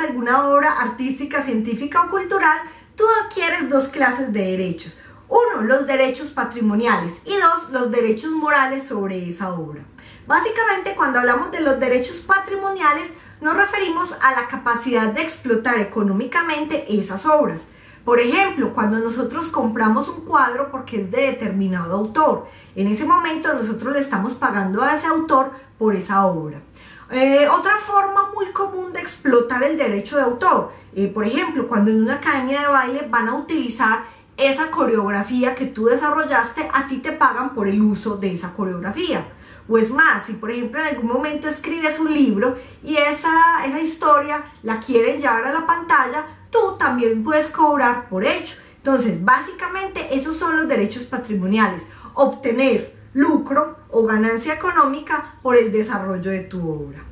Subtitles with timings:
[0.00, 2.58] alguna obra artística, científica o cultural,
[2.96, 4.98] tú adquieres dos clases de derechos.
[5.28, 9.82] Uno, los derechos patrimoniales y dos, los derechos morales sobre esa obra.
[10.26, 16.84] Básicamente, cuando hablamos de los derechos patrimoniales, nos referimos a la capacidad de explotar económicamente
[16.88, 17.68] esas obras.
[18.04, 23.52] Por ejemplo, cuando nosotros compramos un cuadro porque es de determinado autor, en ese momento
[23.54, 26.60] nosotros le estamos pagando a ese autor por esa obra.
[27.10, 31.90] Eh, otra forma muy común de explotar el derecho de autor, eh, por ejemplo, cuando
[31.90, 34.04] en una academia de baile van a utilizar
[34.36, 39.26] esa coreografía que tú desarrollaste, a ti te pagan por el uso de esa coreografía.
[39.68, 43.80] O es más, si por ejemplo en algún momento escribes un libro y esa, esa
[43.80, 48.54] historia la quieren llevar a la pantalla, tú también puedes cobrar por ello.
[48.76, 51.86] Entonces, básicamente esos son los derechos patrimoniales.
[52.12, 57.02] Obtener lucro o ganancia económica por el desarrollo de tu obra.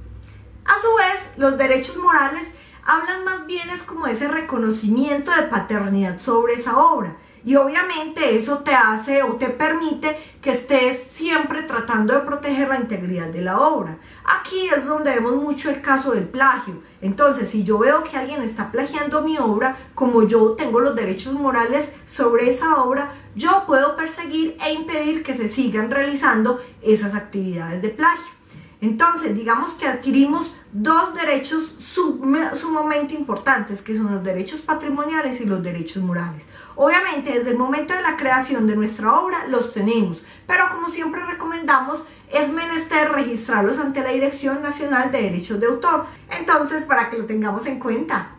[0.65, 2.47] A su vez, los derechos morales
[2.84, 7.17] hablan más bien es como ese reconocimiento de paternidad sobre esa obra.
[7.45, 12.81] Y obviamente eso te hace o te permite que estés siempre tratando de proteger la
[12.81, 13.98] integridad de la obra.
[14.25, 16.83] Aquí es donde vemos mucho el caso del plagio.
[17.01, 21.33] Entonces, si yo veo que alguien está plagiando mi obra, como yo tengo los derechos
[21.33, 27.83] morales sobre esa obra, yo puedo perseguir e impedir que se sigan realizando esas actividades
[27.83, 28.42] de plagio.
[28.83, 35.62] Entonces, digamos que adquirimos dos derechos sumamente importantes, que son los derechos patrimoniales y los
[35.62, 36.48] derechos morales.
[36.74, 41.24] Obviamente, desde el momento de la creación de nuestra obra los tenemos, pero como siempre
[41.24, 46.06] recomendamos, es menester registrarlos ante la Dirección Nacional de Derechos de Autor.
[46.28, 48.30] Entonces, para que lo tengamos en cuenta.